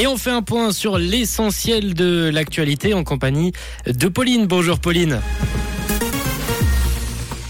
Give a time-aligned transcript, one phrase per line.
[0.00, 3.52] Et on fait un point sur l'essentiel de l'actualité en compagnie
[3.86, 4.46] de Pauline.
[4.46, 5.20] Bonjour Pauline.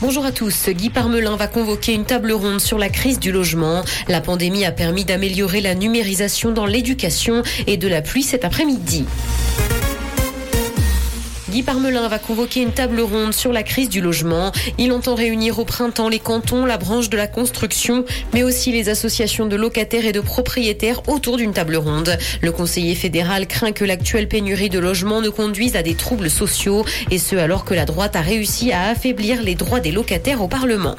[0.00, 0.68] Bonjour à tous.
[0.68, 3.84] Guy Parmelin va convoquer une table ronde sur la crise du logement.
[4.08, 9.04] La pandémie a permis d'améliorer la numérisation dans l'éducation et de la pluie cet après-midi.
[11.50, 14.52] Guy Parmelin va convoquer une table ronde sur la crise du logement.
[14.78, 18.88] Il entend réunir au printemps les cantons, la branche de la construction, mais aussi les
[18.88, 22.16] associations de locataires et de propriétaires autour d'une table ronde.
[22.40, 26.84] Le conseiller fédéral craint que l'actuelle pénurie de logements ne conduise à des troubles sociaux,
[27.10, 30.48] et ce alors que la droite a réussi à affaiblir les droits des locataires au
[30.48, 30.94] Parlement.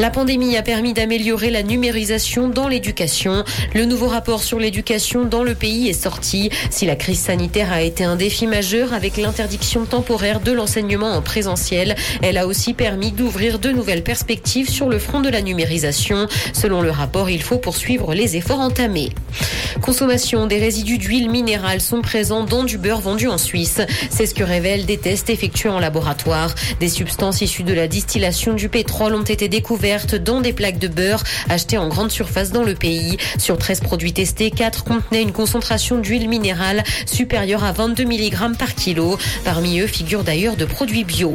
[0.00, 3.44] La pandémie a permis d'améliorer la numérisation dans l'éducation.
[3.74, 6.50] Le nouveau rapport sur l'éducation dans le pays est sorti.
[6.70, 11.22] Si la crise sanitaire a été un défi majeur avec l'interdiction temporaire de l'enseignement en
[11.22, 16.26] présentiel, elle a aussi permis d'ouvrir de nouvelles perspectives sur le front de la numérisation.
[16.52, 19.10] Selon le rapport, il faut poursuivre les efforts entamés.
[19.80, 23.80] Consommation des résidus d'huile minérale sont présents dans du beurre vendu en Suisse.
[24.10, 26.54] C'est ce que révèlent des tests effectués en laboratoire.
[26.80, 29.83] Des substances issues de la distillation du pétrole ont été découvertes
[30.24, 33.18] dans des plaques de beurre achetées en grande surface dans le pays.
[33.38, 38.74] Sur 13 produits testés, 4 contenaient une concentration d'huile minérale supérieure à 22 mg par
[38.74, 39.18] kilo.
[39.44, 41.34] Parmi eux figurent d'ailleurs de produits bio.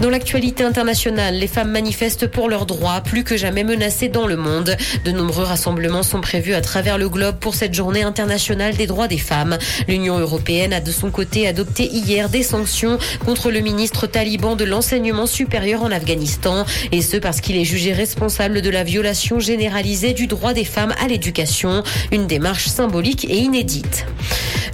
[0.00, 4.36] Dans l'actualité internationale, les femmes manifestent pour leurs droits, plus que jamais menacées dans le
[4.36, 4.76] monde.
[5.04, 9.08] De nombreux rassemblements sont prévus à travers le globe pour cette journée internationale des droits
[9.08, 9.58] des femmes.
[9.88, 14.64] L'Union européenne a de son côté adopté hier des sanctions contre le ministre taliban de
[14.64, 20.12] l'enseignement supérieur en Afghanistan, et ce parce qu'il est jugé responsable de la violation généralisée
[20.12, 24.06] du droit des femmes à l'éducation, une démarche symbolique et inédite.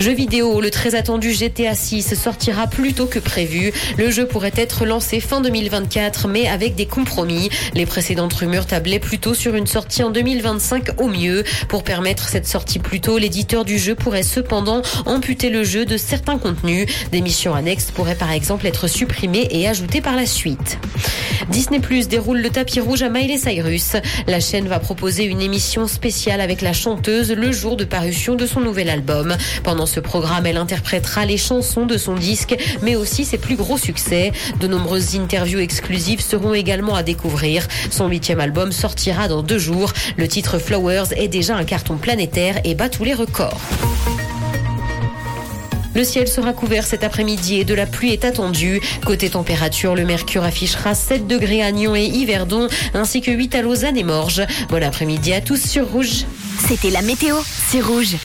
[0.00, 3.70] Jeu vidéo, le très attendu GTA 6 sortira plus tôt que prévu.
[3.98, 7.50] Le jeu pourrait être lancé fin 2024, mais avec des compromis.
[7.74, 11.44] Les précédentes rumeurs tablaient plutôt sur une sortie en 2025 au mieux.
[11.68, 15.98] Pour permettre cette sortie plus tôt, l'éditeur du jeu pourrait cependant amputer le jeu de
[15.98, 16.86] certains contenus.
[17.12, 20.78] Des missions annexes pourraient par exemple être supprimées et ajoutées par la suite.
[21.50, 22.48] Disney Plus déroule le
[22.80, 23.96] rouge à Miley Cyrus.
[24.26, 28.46] La chaîne va proposer une émission spéciale avec la chanteuse le jour de parution de
[28.46, 29.36] son nouvel album.
[29.62, 33.78] Pendant ce programme, elle interprétera les chansons de son disque, mais aussi ses plus gros
[33.78, 34.32] succès.
[34.60, 37.66] De nombreuses interviews exclusives seront également à découvrir.
[37.90, 39.92] Son huitième album sortira dans deux jours.
[40.16, 43.60] Le titre Flowers est déjà un carton planétaire et bat tous les records.
[45.94, 48.80] Le ciel sera couvert cet après-midi et de la pluie est attendue.
[49.04, 53.62] Côté température, le mercure affichera 7 degrés à Nyon et Yverdon, ainsi que 8 à
[53.62, 54.42] Lausanne et Morges.
[54.68, 56.26] Bon après-midi à tous sur Rouge.
[56.68, 58.16] C'était la météo, c'est Rouge.